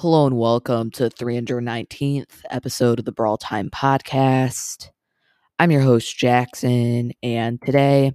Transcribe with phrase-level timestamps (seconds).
[0.00, 4.88] Hello and welcome to the 319th episode of the Brawl Time Podcast.
[5.58, 8.10] I'm your host, Jackson, and today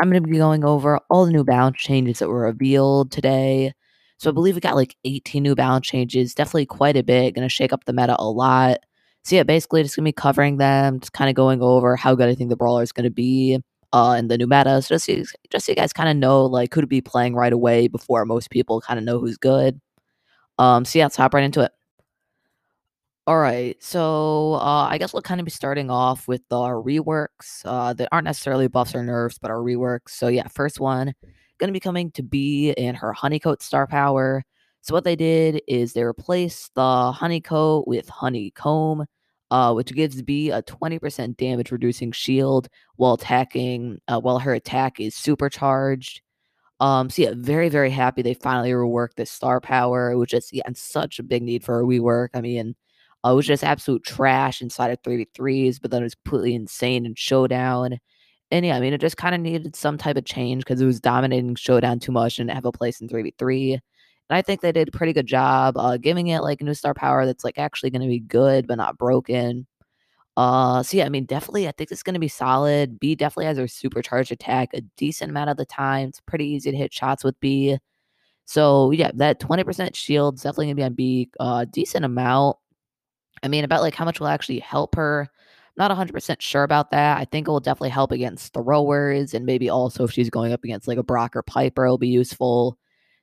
[0.00, 3.74] I'm going to be going over all the new balance changes that were revealed today.
[4.16, 7.46] So I believe we got like 18 new balance changes, definitely quite a bit, going
[7.46, 8.78] to shake up the meta a lot.
[9.24, 12.14] So yeah, basically just going to be covering them, just kind of going over how
[12.14, 13.60] good I think the Brawler is going to be
[13.92, 14.80] uh, in the new meta.
[14.80, 17.02] So just, so you- just so you guys kind of know like who to be
[17.02, 19.78] playing right away before most people kind of know who's good.
[20.58, 21.72] Um, so yeah, let's hop right into it.
[23.26, 27.62] All right, so uh, I guess we'll kind of be starting off with the reworks
[27.64, 30.10] uh, that aren't necessarily buffs or nerfs, but are reworks.
[30.10, 31.12] So yeah, first one
[31.58, 34.42] going to Bea coming to be in her honeycoat star power.
[34.82, 39.06] So what they did is they replaced the honeycoat with honeycomb,
[39.50, 45.00] uh, which gives Bea a 20% damage reducing shield while attacking, uh, while her attack
[45.00, 46.20] is supercharged.
[46.80, 50.62] Um, so yeah, very, very happy they finally reworked this star power, which is yeah,
[50.66, 52.28] in such a big need for a rework.
[52.34, 52.74] I mean,
[53.24, 57.06] uh, it was just absolute trash inside of 3v3s, but then it was completely insane
[57.06, 57.98] in Showdown.
[58.50, 60.86] And yeah, I mean, it just kind of needed some type of change because it
[60.86, 63.72] was dominating Showdown too much and have a place in 3v3.
[63.74, 66.74] And I think they did a pretty good job uh, giving it like a new
[66.74, 69.66] star power that's like actually going to be good but not broken.
[70.36, 73.00] Uh, so yeah, I mean, definitely, I think it's going to be solid.
[73.00, 76.08] Bea definitely has her supercharged attack a decent amount of the time.
[76.08, 77.78] It's pretty easy to hit shots with Bea.
[78.46, 81.30] So yeah, that 20% shield's definitely going to be on Bea.
[81.40, 82.56] Uh, decent amount.
[83.42, 85.28] I mean, about like how much will actually help her.
[85.76, 87.18] Not 100% sure about that.
[87.18, 90.64] I think it will definitely help against throwers and maybe also if she's going up
[90.64, 92.78] against like a Brock or Piper, it'll be useful.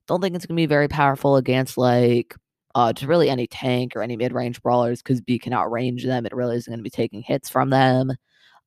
[0.07, 2.35] Don't think it's going to be very powerful against like
[2.75, 6.25] uh, to really any tank or any mid range brawlers because Bea can outrange them.
[6.25, 8.13] It really isn't going to be taking hits from them.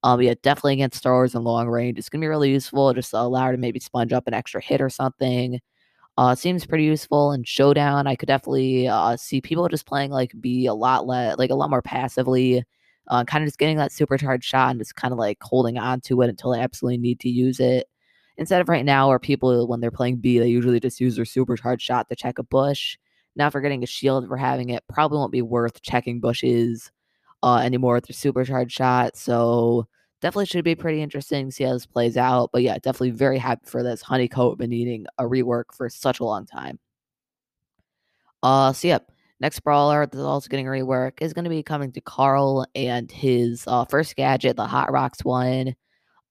[0.03, 1.99] Um, yeah, definitely against throwers and long range.
[1.99, 4.61] It's going to be really useful just allow her to maybe sponge up an extra
[4.61, 5.61] hit or something.
[6.19, 8.07] Uh, seems pretty useful in showdown.
[8.07, 11.55] I could definitely uh, see people just playing like Bea a lot less, like a
[11.55, 12.65] lot more passively,
[13.09, 16.01] uh, kind of just getting that supercharged shot and just kind of like holding on
[16.03, 17.87] to it until they absolutely need to use it.
[18.39, 21.25] Instead of right now, where people when they're playing Bea, they usually just use their
[21.25, 22.97] supercharged shot to check a bush.
[23.37, 26.91] Now, for getting a shield for having it, probably won't be worth checking bushes
[27.43, 29.17] uh, anymore with their supercharged shot.
[29.17, 29.87] So
[30.23, 32.51] definitely should be pretty interesting to see how this plays out.
[32.53, 34.03] But yeah, definitely very happy for this.
[34.03, 36.79] Honeycoat been needing a rework for such a long time.
[38.43, 39.11] Uh, so yep.
[39.39, 43.11] Next brawler that's also getting a rework is going to be coming to Carl and
[43.11, 45.75] his uh, first gadget, the Hot Rocks one.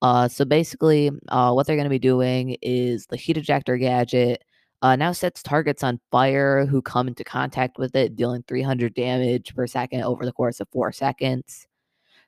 [0.01, 4.43] Uh, so basically, uh, what they're going to be doing is the heat ejector gadget
[4.85, 9.55] uh, now sets targets on fire who come into contact with it, dealing 300 damage
[9.55, 11.65] per second over the course of four seconds.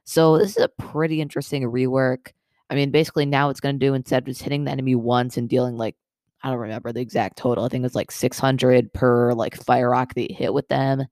[0.05, 2.31] So this is a pretty interesting rework.
[2.71, 5.37] I mean, basically now it's going to do instead of just hitting the enemy once
[5.37, 5.95] and dealing like
[6.41, 7.63] I don't remember the exact total.
[7.63, 11.05] I think it's like 600 per like fire rock that you hit with them.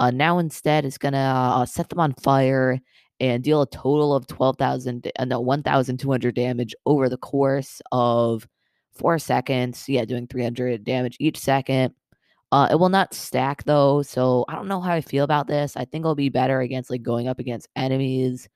[0.00, 2.80] Uh, now instead it's going to uh, set them on fire
[3.20, 8.48] and deal a total of 12,000 uh, no 1,200 damage over the course of
[8.92, 9.84] 4 seconds.
[9.88, 11.94] Yeah, doing 300 damage each second.
[12.52, 15.76] Uh, it will not stack though, so I don't know how I feel about this.
[15.76, 18.48] I think it'll be better against like going up against enemies,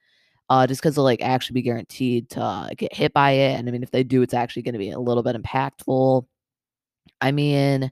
[0.51, 3.59] uh, just because they'll like actually be guaranteed to uh, get hit by it.
[3.59, 6.27] And I mean, if they do, it's actually going to be a little bit impactful.
[7.21, 7.85] I mean,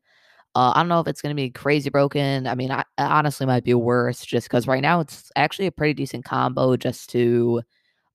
[0.54, 2.46] uh, I don't know if it's going to be crazy broken.
[2.46, 5.72] I mean, I, I honestly might be worse just because right now it's actually a
[5.72, 7.62] pretty decent combo just to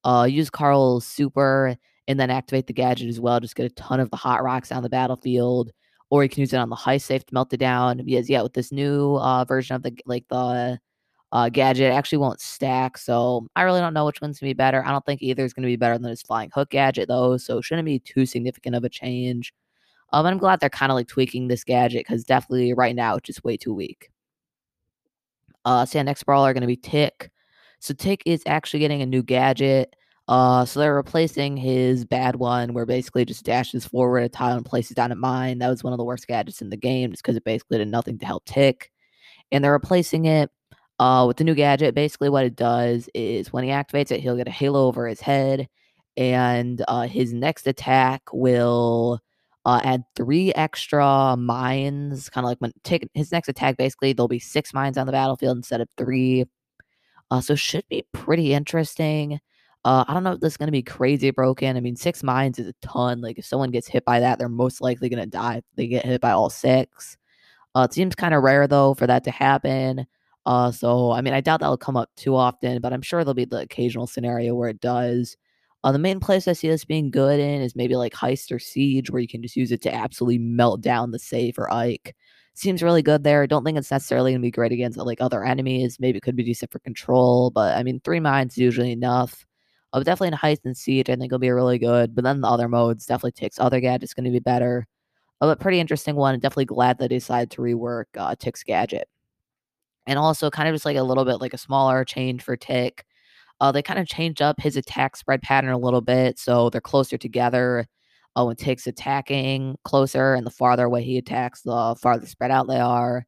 [0.04, 1.78] uh, use Carl's super
[2.08, 3.40] and then activate the gadget as well.
[3.40, 5.72] Just get a ton of the hot rocks on the battlefield
[6.10, 7.98] or you can use it on the high safe to melt it down.
[7.98, 10.80] Because yeah, with this new uh, version of the like the
[11.32, 12.98] uh, gadget, actually won't stack.
[12.98, 14.84] So I really don't know which one's gonna be better.
[14.86, 17.38] I don't think either is gonna be better than his flying hook gadget though.
[17.38, 19.54] So shouldn't be too significant of a change.
[20.14, 23.28] Um, I'm glad they're kind of like tweaking this gadget because definitely right now it's
[23.28, 24.10] just way too weak.
[25.66, 27.32] Uh, so yeah, next brawler are gonna be Tick.
[27.80, 29.96] So Tick is actually getting a new gadget.
[30.28, 34.66] Uh, so they're replacing his bad one, where basically just dashes forward a tile and
[34.66, 35.60] places down at mine.
[35.60, 37.88] That was one of the worst gadgets in the game, just because it basically did
[37.88, 38.92] nothing to help Tick.
[39.52, 40.52] And they're replacing it
[41.00, 41.96] uh, with the new gadget.
[41.96, 45.22] Basically, what it does is when he activates it, he'll get a halo over his
[45.22, 45.70] head,
[46.18, 49.22] and uh, his next attack will
[49.66, 52.30] uh, add three extra mines.
[52.30, 55.14] Kind of like when Tick his next attack, basically there'll be six mines on the
[55.14, 56.46] battlefield instead of three.
[57.32, 59.40] Uh, so should be pretty interesting.
[59.86, 61.78] Uh, I don't know if this is going to be crazy broken.
[61.78, 63.22] I mean, six mines is a ton.
[63.22, 66.06] Like, if someone gets hit by that, they're most likely going to die they get
[66.06, 67.18] hit by all six.
[67.76, 70.06] Uh, it seems kind of rare, though, for that to happen.
[70.46, 73.34] Uh, so, I mean, I doubt that'll come up too often, but I'm sure there'll
[73.36, 75.38] be the occasional scenario where it does.
[75.84, 78.60] Uh, the main place I see this being good in is maybe like Heist or
[78.60, 82.16] Siege, where you can just use it to absolutely melt down the safe or Ike.
[82.56, 83.48] seems really good there.
[83.48, 85.98] Don't think it's necessarily going to be great against like other enemies.
[86.00, 89.47] Maybe it could be decent for control, but I mean, three mines is usually enough.
[89.94, 92.14] Uh, definitely in Heist and Siege, I think it'll be really good.
[92.16, 94.86] But then the other modes definitely takes other gadgets going to be better.
[95.42, 96.40] Uh, but pretty interesting one.
[96.40, 99.08] Definitely glad they decided to rework uh, Tick's gadget.
[100.08, 103.06] And also kind of just like a little bit like a smaller change for Tick.
[103.62, 106.82] Uh, they kind of changed up his attack spread pattern a little bit, so they're
[106.82, 107.88] closer together.
[108.38, 112.68] Uh, when Tick's attacking closer, and the farther away he attacks, the farther spread out
[112.68, 113.26] they are.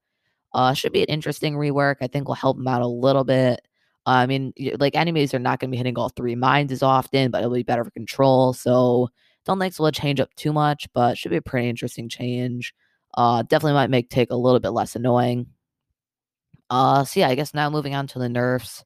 [0.54, 1.98] Uh, should be an interesting rework.
[2.02, 3.62] I think will help him out a little bit.
[4.10, 7.32] I mean, like enemies are not going to be hitting all three mines as often,
[7.32, 8.54] but it'll be better for control.
[8.54, 9.10] So
[9.46, 12.74] don't think it'll change up too much, but should be a pretty interesting change.
[13.16, 15.48] Uh, definitely might make Tick a little bit less annoying.
[16.70, 18.84] Uh, so yeah, I guess now moving on to the nerfs.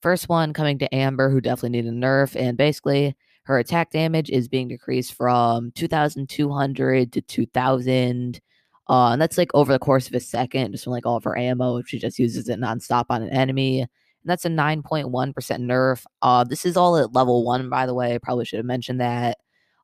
[0.00, 4.30] First one coming to Amber, who definitely needed a nerf, and basically her attack damage
[4.30, 8.40] is being decreased from 2,200 to 2,000.
[8.88, 11.24] Uh, and that's like over the course of a second, just from like all of
[11.24, 13.86] her ammo, if she just uses it nonstop on an enemy.
[14.28, 16.04] That's a 9.1% nerf.
[16.22, 18.18] Uh, this is all at level one, by the way.
[18.22, 19.38] Probably should have mentioned that.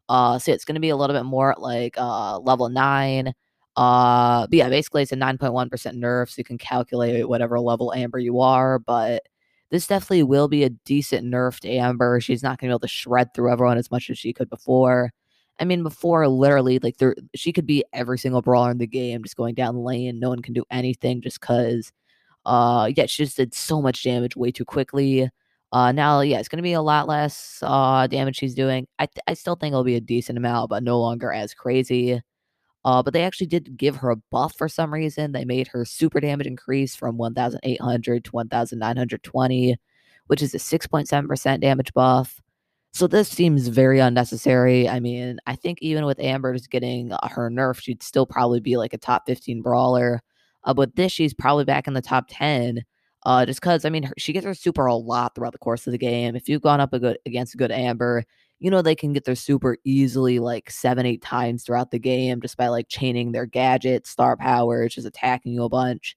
[0.09, 3.33] Uh, so it's going to be a little bit more like uh, level nine.
[3.77, 8.19] Uh, but yeah, basically it's a 9.1% nerf, so you can calculate whatever level Amber
[8.19, 8.79] you are.
[8.79, 9.23] But
[9.71, 12.21] this definitely will be a decent nerf to Amber.
[12.21, 14.51] She's not going to be able to shred through everyone as much as she could
[14.51, 15.11] before.
[15.59, 19.23] I mean, before literally, like there, she could be every single brawler in the game,
[19.23, 20.21] just going down lane.
[20.21, 21.93] No one can do anything just because.
[22.47, 25.29] Uh, yeah, she just did so much damage way too quickly.
[25.73, 28.87] Uh, now, yeah, it's going to be a lot less uh, damage she's doing.
[28.99, 32.21] I, th- I still think it'll be a decent amount, but no longer as crazy.
[32.85, 35.33] Uh, but they actually did give her a buff for some reason.
[35.33, 39.77] They made her super damage increase from 1,800 to 1,920,
[40.27, 42.41] which is a 6.7% damage buff.
[42.93, 44.89] So this seems very unnecessary.
[44.89, 48.77] I mean, I think even with Amber's getting uh, her nerf, she'd still probably be
[48.77, 50.23] like a top 15 brawler.
[50.65, 52.85] Uh, but this, she's probably back in the top 10
[53.25, 55.87] uh, just because I mean her, she gets her super a lot throughout the course
[55.87, 56.37] of the game.
[56.37, 58.25] If you've gone up a good against a good Amber,
[58.61, 62.41] you know they can get their super easily like seven eight times throughout the game
[62.41, 66.17] just by like chaining their gadgets, star powers, just attacking you a bunch.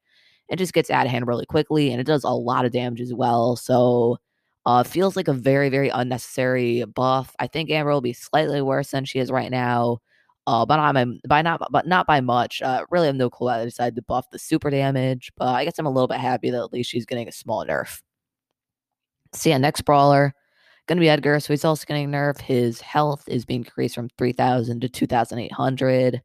[0.50, 3.02] It just gets out of hand really quickly, and it does a lot of damage
[3.02, 3.56] as well.
[3.56, 4.18] So.
[4.66, 7.34] Uh, feels like a very, very unnecessary buff.
[7.40, 10.00] I think Amber will be slightly worse than she is right now.
[10.48, 12.62] Uh, but I'm by not but not by much.
[12.62, 15.32] Uh, really, have no clue why they decided to buff the super damage.
[15.38, 17.66] But I guess I'm a little bit happy that at least she's getting a small
[17.66, 18.02] nerf.
[19.34, 20.34] See, so next brawler
[20.88, 21.40] gonna be Edgar.
[21.40, 22.40] So he's also getting nerf.
[22.42, 26.22] His health is being increased from 3,000 to 2,800.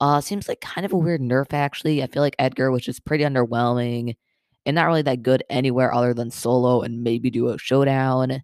[0.00, 2.02] Uh, seems like kind of a weird nerf actually.
[2.02, 4.16] I feel like Edgar, which is pretty underwhelming
[4.66, 8.42] and not really that good anywhere other than solo and maybe duo showdown.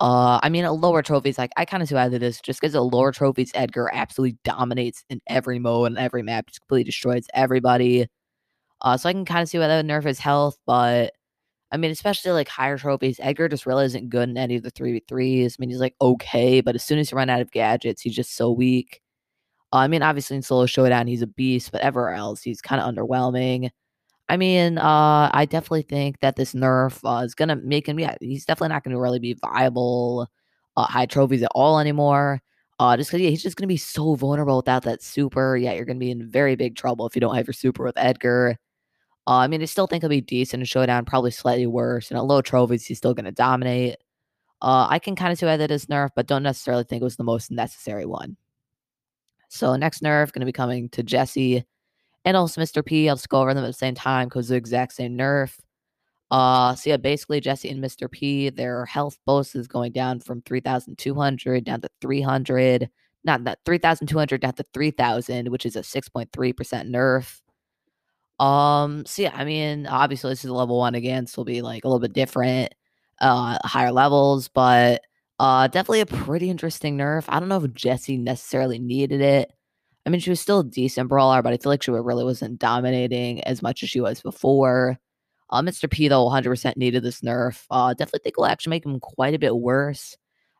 [0.00, 2.74] Uh, I mean, at lower trophies, like I kind of see why this just because
[2.74, 7.26] at lower trophies, Edgar absolutely dominates in every mode and every map, just completely destroys
[7.34, 8.06] everybody.
[8.82, 11.12] Uh, so I can kind of see why that would nerf his health, but
[11.72, 14.70] I mean, especially like higher trophies, Edgar just really isn't good in any of the
[14.70, 15.56] three v threes.
[15.58, 18.16] I mean, he's like okay, but as soon as you run out of gadgets, he's
[18.16, 19.00] just so weak.
[19.72, 22.80] Uh, I mean, obviously in solo showdown, he's a beast, but everywhere else, he's kind
[22.82, 23.70] of underwhelming.
[24.30, 27.98] I mean, uh, I definitely think that this nerf uh, is gonna make him.
[27.98, 30.28] Yeah, he's definitely not gonna really be viable
[30.76, 32.40] uh, high trophies at all anymore.
[32.78, 35.56] Uh, just because yeah, he's just gonna be so vulnerable without that super.
[35.56, 37.98] Yeah, you're gonna be in very big trouble if you don't have your super with
[37.98, 38.56] Edgar.
[39.26, 42.10] Uh, I mean, I still think he'll be decent in showdown, probably slightly worse.
[42.10, 43.96] And at low trophies, he's still gonna dominate.
[44.62, 47.04] Uh, I can kind of see why that is nerf, but don't necessarily think it
[47.04, 48.36] was the most necessary one.
[49.48, 51.64] So next nerf gonna be coming to Jessie
[52.30, 52.84] and also Mr.
[52.84, 53.08] P.
[53.08, 55.58] I'll just go over them at the same time because the exact same nerf.
[56.30, 58.08] Uh, so yeah, basically Jessie and Mr.
[58.08, 62.88] P, their health boost is going down from 3,200 down to 300.
[63.24, 66.30] Not that 3,200 down to 3,000, which is a 6.3%
[66.88, 67.40] nerf.
[68.42, 71.84] Um, so yeah, I mean, obviously this is level one again, so it'll be like
[71.84, 72.72] a little bit different,
[73.20, 75.02] uh, higher levels, but
[75.40, 77.24] uh, definitely a pretty interesting nerf.
[77.28, 79.52] I don't know if Jessie necessarily needed it.
[80.10, 82.58] I mean, she was still a decent brawler, but I feel like she really wasn't
[82.58, 84.98] dominating as much as she was before.
[85.50, 85.88] Uh, Mr.
[85.88, 87.64] P, though, 100% needed this nerf.
[87.70, 90.16] Uh, definitely think will actually make him quite a bit worse.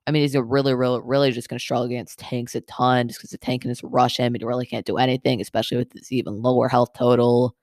[0.07, 3.09] I mean, he's a really, really, really just going to struggle against tanks a ton
[3.09, 5.79] just because the tank can just rush him and he really can't do anything, especially
[5.79, 7.57] with this even lower health total.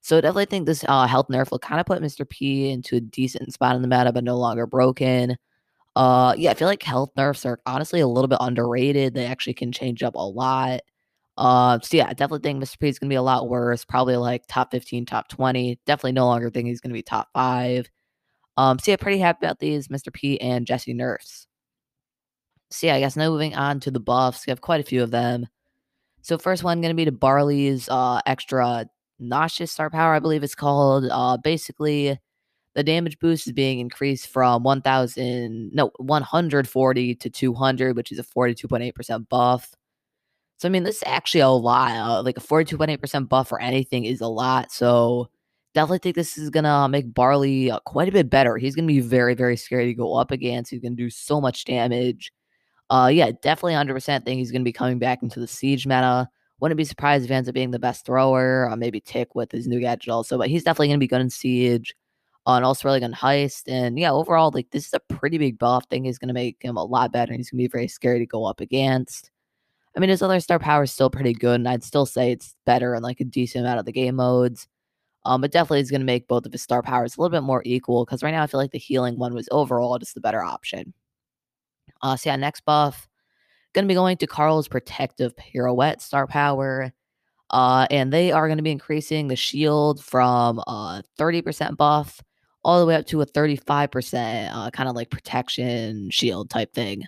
[0.00, 2.26] So definitely think this uh, health nerf will kind of put Mr.
[2.26, 5.36] P into a decent spot in the meta, but no longer broken.
[5.96, 9.12] Uh, yeah, I feel like health nerfs are honestly a little bit underrated.
[9.12, 10.80] They actually can change up a lot.
[11.40, 12.78] Uh, so yeah, definitely think Mr.
[12.78, 13.84] P is gonna be a lot worse.
[13.84, 15.80] Probably like top 15, top 20.
[15.86, 17.88] Definitely no longer think he's gonna be top five.
[18.58, 20.12] Um, so yeah, pretty happy about these Mr.
[20.12, 21.46] P and Jessie nerfs.
[22.70, 24.46] So yeah, I guess now moving on to the buffs.
[24.46, 25.46] We have quite a few of them.
[26.22, 28.86] So first one going to be the Barley's uh, extra
[29.18, 31.06] noxious star power, I believe it's called.
[31.10, 32.18] Uh, basically,
[32.74, 38.22] the damage boost is being increased from 1000 no 140 to 200 which is a
[38.22, 39.74] 42.8% buff
[40.60, 44.04] so i mean this is actually a lot uh, like a 42.8% buff for anything
[44.04, 45.28] is a lot so
[45.74, 49.00] definitely think this is gonna make barley uh, quite a bit better he's gonna be
[49.00, 52.30] very very scary to go up against he's gonna do so much damage
[52.90, 56.28] uh yeah definitely 100% think he's gonna be coming back into the siege meta
[56.60, 59.50] wouldn't be surprised if he ends up being the best thrower uh, maybe tick with
[59.50, 61.94] his new gadget also but he's definitely gonna be good in siege
[62.46, 63.64] uh, and also really good heist.
[63.68, 65.84] And yeah, overall, like this is a pretty big buff.
[65.88, 66.04] thing.
[66.04, 68.44] He's gonna make him a lot better, and he's gonna be very scary to go
[68.44, 69.30] up against.
[69.96, 72.54] I mean, his other star power is still pretty good, and I'd still say it's
[72.64, 74.68] better in like a decent amount of the game modes.
[75.26, 77.44] Um, but definitely is going to make both of his star powers a little bit
[77.44, 80.20] more equal because right now I feel like the healing one was overall just the
[80.20, 80.94] better option.
[82.02, 83.06] Uh, so yeah, next buff,
[83.74, 86.92] going to be going to Carl's protective pirouette star power.
[87.50, 92.22] Uh, and they are going to be increasing the shield from uh 30% buff
[92.62, 97.02] all the way up to a 35% uh, kind of like protection shield type thing.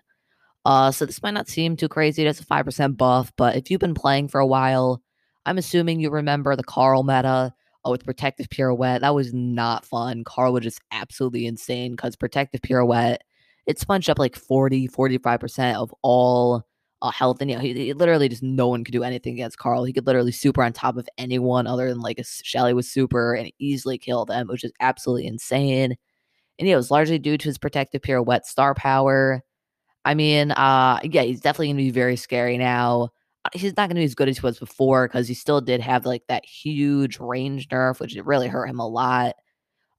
[0.65, 2.25] Uh, so this might not seem too crazy.
[2.25, 5.03] It's a 5% buff, but if you've been playing for a while,
[5.45, 7.53] I'm assuming you remember the Carl meta
[7.85, 9.01] uh, with Protective Pirouette.
[9.01, 10.25] That was not fun.
[10.25, 13.19] Carl was just absolutely insane because Protective Pirouette,
[13.67, 16.65] it sponged up like 40, 45% of all
[17.03, 17.41] uh, health.
[17.41, 19.85] And yeah, he, he, literally just no one could do anything against Carl.
[19.85, 23.35] He could literally super on top of anyone other than like a Shelly was super
[23.35, 25.97] and easily kill them, which is absolutely insane.
[26.59, 29.43] And yeah, it was largely due to his protective pirouette star power.
[30.05, 33.11] I mean, uh, yeah, he's definitely gonna be very scary now.
[33.45, 35.81] Uh, he's not gonna be as good as he was before because he still did
[35.81, 39.37] have like that huge range nerf, which really hurt him a lot.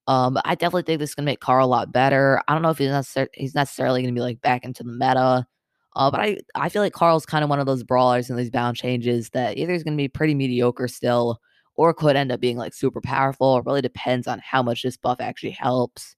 [0.08, 2.42] Um, but I definitely think this is gonna make Carl a lot better.
[2.48, 5.48] I don't know if he's necessar- he's necessarily gonna be like back into the meta.
[5.96, 8.50] Uh, but I, I feel like Carl's kind of one of those brawlers in these
[8.50, 11.40] bound changes that either is going to be pretty mediocre still
[11.76, 13.58] or could end up being like super powerful.
[13.58, 16.16] It really depends on how much this buff actually helps.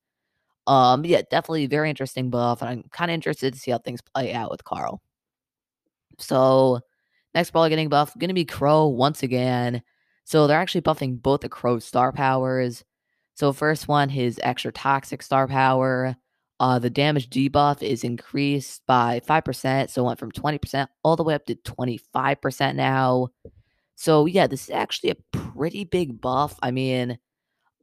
[0.68, 4.02] Um, yeah, definitely very interesting buff, and I'm kind of interested to see how things
[4.02, 5.02] play out with Carl.
[6.20, 6.80] So,
[7.34, 9.84] next brawler getting buffed, going to be Crow once again.
[10.24, 12.84] So, they're actually buffing both the Crow star powers.
[13.36, 16.16] So, first one, his extra toxic star power.
[16.60, 19.90] Uh, the damage debuff is increased by 5%.
[19.90, 23.30] So it went from 20% all the way up to 25% now.
[23.96, 26.58] So yeah, this is actually a pretty big buff.
[26.62, 27.18] I mean,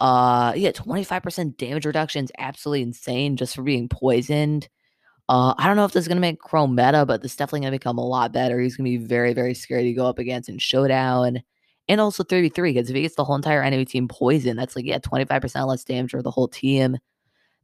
[0.02, 4.68] uh yeah, 25% damage reduction is absolutely insane just for being poisoned.
[5.28, 7.60] Uh, I don't know if this is gonna make Crow meta, but this is definitely
[7.60, 8.60] gonna become a lot better.
[8.60, 11.42] He's gonna be very, very scary to go up against in Showdown.
[11.88, 14.84] And also 33, because if he gets the whole entire enemy team poisoned, that's like,
[14.84, 16.98] yeah, 25% less damage for the whole team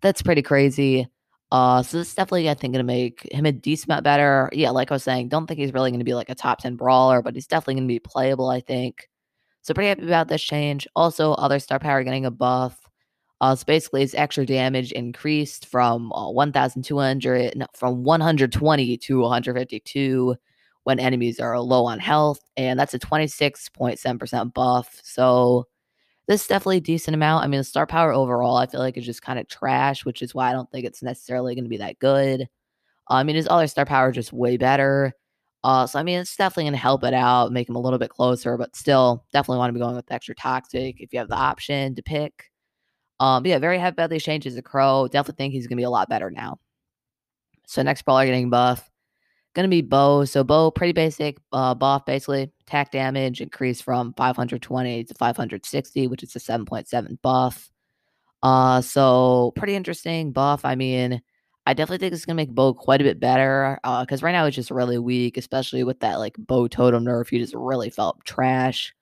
[0.01, 1.09] that's pretty crazy.
[1.51, 4.51] Uh, so this is definitely, I think, going to make him a decent amount better.
[4.53, 6.59] Yeah, like I was saying, don't think he's really going to be like a top
[6.59, 9.09] 10 brawler, but he's definitely going to be playable, I think.
[9.69, 10.89] So pretty happy about this change.
[10.97, 12.89] Also, other star power getting a buff.
[13.43, 20.37] Uh, so basically, his extra damage increased from uh, 1,200, no, from 120 to 152
[20.85, 24.99] when enemies are low on health, and that's a 26.7% buff.
[25.03, 25.67] So
[26.29, 27.45] this is definitely a decent amount.
[27.45, 30.23] I mean, the star power overall, I feel like is just kind of trash, which
[30.23, 32.49] is why I don't think it's necessarily going to be that good.
[33.11, 35.13] Uh, I mean, his other star power just way better.
[35.65, 37.99] Uh, so I mean, it's definitely going to help it out, make him a little
[37.99, 41.19] bit closer, but still, definitely want to be going with the extra toxic if you
[41.19, 42.51] have the option to pick.
[43.21, 44.57] Um, yeah, very happy about these changes.
[44.57, 46.59] A crow, definitely think he's going to be a lot better now.
[47.67, 48.89] So next brawler getting buff,
[49.55, 50.25] gonna be Bo.
[50.25, 56.23] So Bo, pretty basic uh, buff, basically attack damage increased from 520 to 560, which
[56.23, 57.71] is a 7.7 buff.
[58.43, 60.65] Uh, so pretty interesting buff.
[60.65, 61.21] I mean,
[61.69, 63.79] I definitely think it's gonna make Bo quite a bit better.
[63.85, 67.29] Uh, because right now it's just really weak, especially with that like Bo totem nerf.
[67.29, 68.95] He just really felt trash.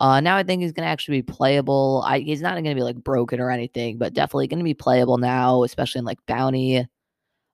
[0.00, 2.02] Uh, now I think he's gonna actually be playable.
[2.04, 5.62] I he's not gonna be like broken or anything, but definitely gonna be playable now,
[5.62, 6.84] especially in like bounty.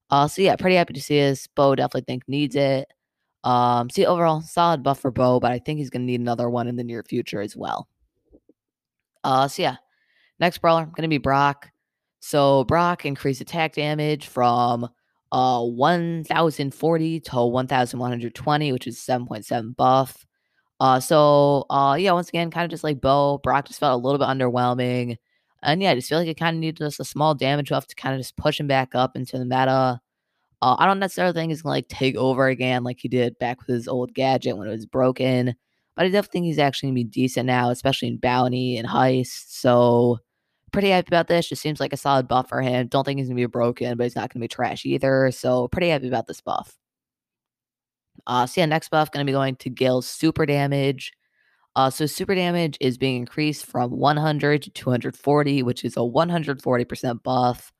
[0.08, 1.46] Uh, so yeah, pretty happy to see this.
[1.48, 2.88] Bo definitely think needs it.
[3.44, 6.66] Um, see overall solid buff for Bo, but I think he's gonna need another one
[6.66, 7.88] in the near future as well.
[9.22, 9.76] Uh, so yeah,
[10.40, 11.68] next brawler gonna be Brock.
[12.26, 14.88] So Brock increased attack damage from
[15.30, 20.26] uh 1040 to 1120, which is 7.7 buff.
[20.80, 24.04] Uh, so uh, yeah, once again, kind of just like Bo, Brock just felt a
[24.04, 25.18] little bit underwhelming.
[25.62, 27.86] And yeah, I just feel like it kind of needs just a small damage buff
[27.86, 30.00] to kind of just push him back up into the meta.
[30.62, 33.60] Uh, I don't necessarily think he's gonna like take over again like he did back
[33.60, 35.54] with his old gadget when it was broken.
[35.94, 39.44] But I definitely think he's actually gonna be decent now, especially in bounty and heist.
[39.48, 40.18] So
[40.72, 41.48] pretty happy about this.
[41.48, 42.86] Just seems like a solid buff for him.
[42.88, 45.30] Don't think he's gonna be broken, but he's not gonna be trash either.
[45.30, 46.76] So pretty happy about this buff.
[48.26, 51.12] Uh, so yeah, next buff to be going to Gale's super damage.
[51.76, 57.22] Uh, so super damage is being increased from 100 to 240, which is a 140%
[57.22, 57.72] buff.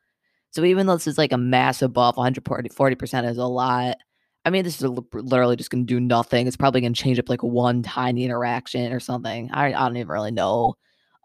[0.50, 3.97] So even though this is like a massive buff, 140% is a lot.
[4.45, 6.47] I mean, this is literally just to do nothing.
[6.47, 9.50] It's probably to change up like one tiny interaction or something.
[9.52, 10.75] I, I don't even really know.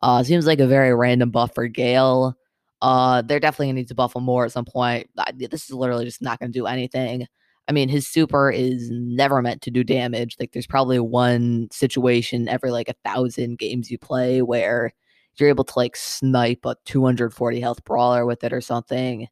[0.02, 2.36] Uh, seems like a very random buff for Gale.
[2.82, 5.08] Uh, they're definitely to need to buff him more at some point.
[5.36, 7.28] This is literally just not to do anything.
[7.68, 10.36] I mean, his super is never meant to do damage.
[10.40, 14.92] Like, there's probably one situation every like a thousand games you play where
[15.38, 19.28] you're able to like snipe a 240 health brawler with it or something.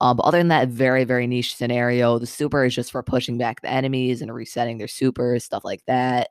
[0.00, 2.18] Um, but other than that, very, very niche scenario.
[2.18, 5.84] The super is just for pushing back the enemies and resetting their supers, stuff like
[5.86, 6.30] that.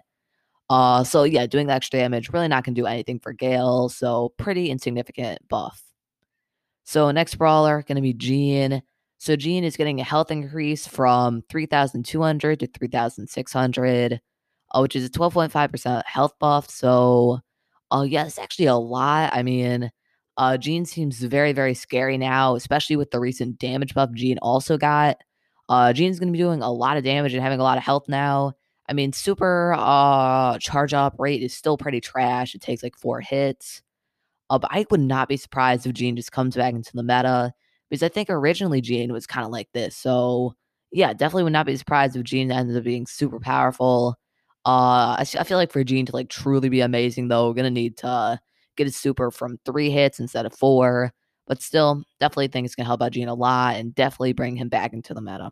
[0.69, 3.89] Uh, so yeah, doing extra damage really not gonna do anything for Gale.
[3.89, 5.81] So pretty insignificant buff.
[6.83, 8.81] So next brawler gonna be Gene.
[9.17, 14.21] So Gene is getting a health increase from 3,200 to 3,600,
[14.71, 16.69] uh, which is a 12.5% health buff.
[16.69, 17.39] So,
[17.91, 19.31] uh, yeah, it's actually a lot.
[19.33, 19.91] I mean,
[20.37, 24.77] uh, Gene seems very, very scary now, especially with the recent damage buff Gene also
[24.77, 25.17] got.
[25.67, 27.83] Uh, Gene's going to be doing a lot of damage and having a lot of
[27.83, 28.53] health now.
[28.89, 32.55] I mean, super uh, charge up rate is still pretty trash.
[32.55, 33.81] It takes like four hits.
[34.49, 37.53] Uh, but I would not be surprised if Gene just comes back into the meta
[37.89, 39.95] because I think originally Gene was kind of like this.
[39.97, 40.55] So
[40.91, 44.15] yeah, definitely would not be surprised if Gene ended up being super powerful.
[44.65, 47.69] Uh, I, I feel like for Gene to like truly be amazing though, we're gonna
[47.71, 48.39] need to
[48.77, 51.11] get a super from three hits instead of four.
[51.47, 54.69] But still, definitely think it's gonna help out Gene a lot and definitely bring him
[54.69, 55.51] back into the meta.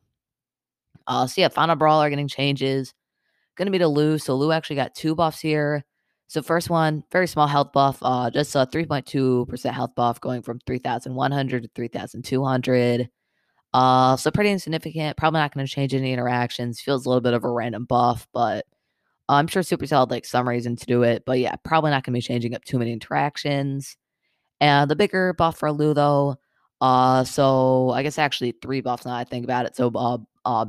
[1.07, 2.93] Uh, so yeah, final brawler getting changes.
[3.55, 4.17] Gonna be to Lou.
[4.17, 5.83] So Lou actually got two buffs here.
[6.27, 10.59] So first one, very small health buff, uh, just a 3.2% health buff going from
[10.65, 13.09] 3,100 to 3,200.
[13.73, 15.17] Uh, so pretty insignificant.
[15.17, 16.81] Probably not going to change any interactions.
[16.81, 18.65] Feels a little bit of a random buff, but
[19.27, 21.23] I'm sure Supercell like some reason to do it.
[21.25, 23.97] But yeah, probably not going to be changing up too many interactions.
[24.61, 26.37] And the bigger buff for Lou though,
[26.81, 29.75] uh, so I guess actually three buffs now I think about it.
[29.75, 30.65] So uh, uh,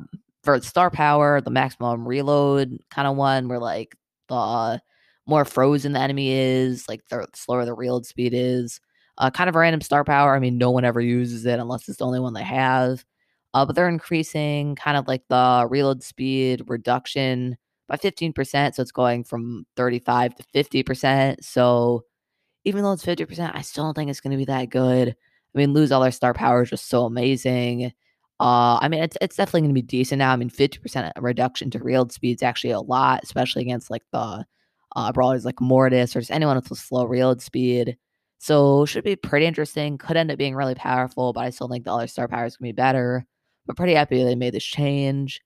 [0.46, 3.94] for star power, the maximum reload kind of one, where like
[4.28, 4.80] the
[5.26, 8.80] more frozen the enemy is, like the slower the reload speed is.
[9.18, 10.34] Uh, kind of a random star power.
[10.36, 13.04] I mean, no one ever uses it unless it's the only one they have.
[13.54, 17.56] Uh, but they're increasing kind of like the reload speed reduction
[17.88, 18.74] by 15%.
[18.74, 21.42] So it's going from 35 to 50%.
[21.42, 22.04] So
[22.64, 25.10] even though it's 50%, I still don't think it's going to be that good.
[25.10, 27.92] I mean, lose all their star power is just so amazing.
[28.38, 30.32] Uh, I mean, it's it's definitely going to be decent now.
[30.32, 34.44] I mean, 50% reduction to reload speed is actually a lot, especially against like the
[34.96, 37.96] uh, brawlers like Mortis or just anyone with a slow reload speed.
[38.38, 39.98] So should be pretty interesting.
[39.98, 42.64] Could end up being really powerful, but I still think the other star powers can
[42.64, 43.26] be better.
[43.66, 45.40] But pretty happy they made this change.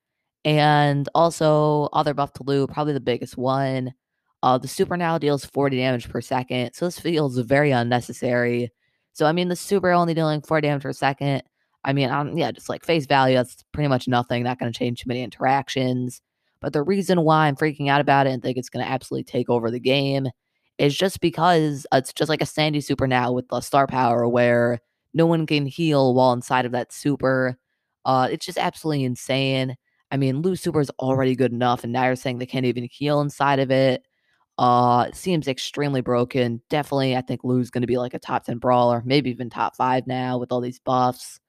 [0.44, 3.94] And also other buff to Lou, probably the biggest one.
[4.42, 6.72] Uh, the super now deals 40 damage per second.
[6.74, 8.70] So this feels very unnecessary.
[9.12, 11.42] So I mean the super only dealing 4 damage per second.
[11.84, 14.42] I mean, um, yeah, just like face value, that's pretty much nothing.
[14.42, 16.20] Not going to change too many interactions.
[16.60, 19.24] But the reason why I'm freaking out about it and think it's going to absolutely
[19.24, 20.28] take over the game
[20.78, 24.80] is just because it's just like a Sandy super now with the star power where
[25.14, 27.56] no one can heal while inside of that super.
[28.04, 29.76] Uh, it's just absolutely insane.
[30.10, 32.88] I mean, Lou super is already good enough, and now you're saying they can't even
[32.90, 34.02] heal inside of it.
[34.58, 36.62] Uh, it seems extremely broken.
[36.70, 39.76] Definitely, I think Lou's going to be like a top 10 brawler, maybe even top
[39.76, 41.40] five now with all these buffs.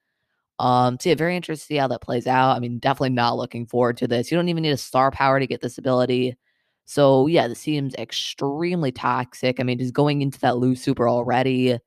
[0.61, 2.55] Um, so yeah, very interested to see how that plays out.
[2.55, 4.29] I mean, definitely not looking forward to this.
[4.29, 6.37] You don't even need a star power to get this ability.
[6.85, 9.59] So yeah, this seems extremely toxic.
[9.59, 11.79] I mean, just going into that Lou super already,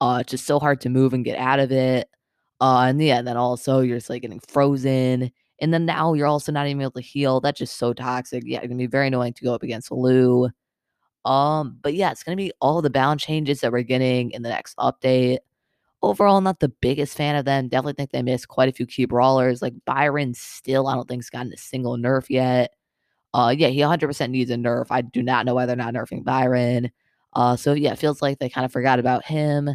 [0.00, 2.08] uh, it's just so hard to move and get out of it.
[2.58, 5.30] Uh, and yeah, then also you're just like getting frozen.
[5.60, 7.40] And then now you're also not even able to heal.
[7.42, 8.44] That's just so toxic.
[8.46, 10.48] Yeah, it's gonna be very annoying to go up against Lou.
[11.26, 14.48] Um, but yeah, it's gonna be all the bound changes that we're getting in the
[14.48, 15.40] next update
[16.02, 17.68] overall not the biggest fan of them.
[17.68, 19.62] Definitely think they missed quite a few key brawlers.
[19.62, 22.72] Like Byron still, I don't think, has gotten a single nerf yet.
[23.34, 24.86] Uh, yeah, he 100% needs a nerf.
[24.90, 26.90] I do not know why they're not nerfing Byron.
[27.34, 29.70] Uh, so yeah, it feels like they kind of forgot about him.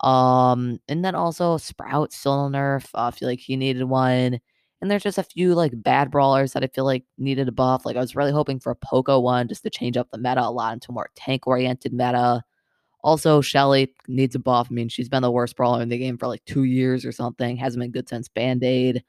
[0.00, 2.86] Um, and then also Sprout still no nerf.
[2.94, 4.40] Uh, I feel like he needed one.
[4.80, 7.86] And there's just a few like bad brawlers that I feel like needed a buff.
[7.86, 10.42] Like I was really hoping for a Poco one just to change up the meta
[10.42, 12.42] a lot into more tank oriented meta.
[13.02, 14.68] Also, Shelly needs a buff.
[14.70, 17.12] I mean, she's been the worst brawler in the game for like two years or
[17.12, 17.56] something.
[17.56, 19.02] Hasn't been good since Band Aid.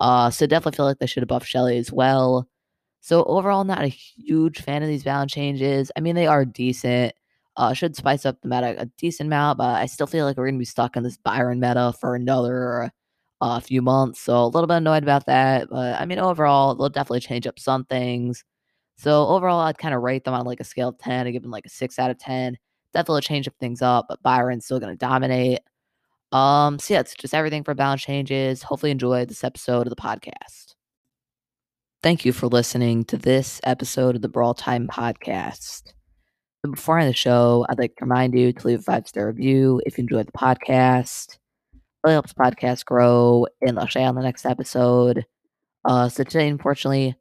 [0.00, 2.48] Uh, so definitely feel like they should have buffed Shelly as well.
[3.00, 5.90] So overall, not a huge fan of these balance changes.
[5.96, 7.14] I mean, they are decent.
[7.56, 10.46] Uh, should spice up the meta a decent amount, but I still feel like we're
[10.46, 12.90] gonna be stuck in this Byron meta for another
[13.40, 14.20] a few months.
[14.20, 15.68] So a little bit annoyed about that.
[15.70, 18.44] But I mean, overall, they'll definitely change up some things.
[18.96, 21.26] So overall, I'd kind of rate them on like a scale of 10.
[21.26, 22.58] I give them like a six out of 10.
[22.92, 25.60] Definitely change up things up, but Byron's still going to dominate.
[26.32, 28.62] Um, so yeah, it's just everything for balance changes.
[28.62, 30.74] Hopefully, enjoy this episode of the podcast.
[32.02, 35.92] Thank you for listening to this episode of the Brawl Time Podcast.
[36.62, 39.26] Before I end the show, I'd like to remind you to leave a five star
[39.26, 41.34] review if you enjoyed the podcast.
[41.72, 45.26] It really helps the podcast grow, and I'll share on the next episode.
[45.84, 47.16] Uh, so today, unfortunately,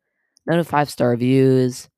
[0.45, 1.89] no five star reviews.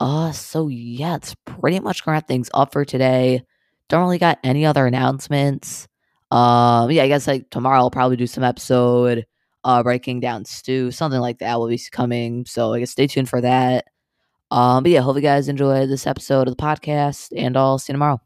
[0.00, 3.42] Uh, so yeah, it's pretty much gonna wrap things up for today.
[3.88, 5.88] Don't really got any other announcements.
[6.30, 9.26] Um, yeah, I guess like tomorrow I'll probably do some episode
[9.64, 12.44] uh breaking down Stu, something like that will be coming.
[12.46, 13.86] So I guess stay tuned for that.
[14.50, 17.92] Um, but yeah, hope you guys enjoyed this episode of the podcast, and I'll see
[17.92, 18.20] you tomorrow.